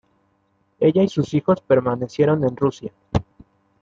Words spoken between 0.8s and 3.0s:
y sus hijos permanecieron en Rusia.